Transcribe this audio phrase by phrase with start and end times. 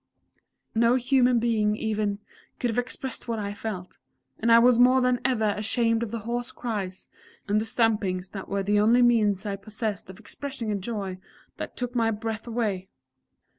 [0.73, 2.17] no human being, even,
[2.57, 3.99] could have expressed what I felt,
[4.39, 7.05] and I was more than ever ashamed of the hoarse cries,
[7.47, 11.19] and the stampings that were the only means I possessed of expressing a joy
[11.57, 12.89] that took my breath away.